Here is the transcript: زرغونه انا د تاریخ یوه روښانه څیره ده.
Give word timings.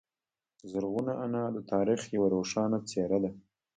زرغونه 0.69 1.13
انا 1.25 1.43
د 1.55 1.57
تاریخ 1.71 2.01
یوه 2.15 2.27
روښانه 2.35 2.77
څیره 2.89 3.17
ده. 3.23 3.31